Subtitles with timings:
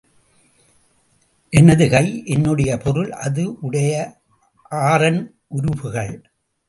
[1.49, 2.21] எனது கை,
[2.25, 4.17] என்னுடைய பொருள் அது, உடைய
[4.69, 5.35] ஆறன்
[5.47, 6.31] உருபுகள்.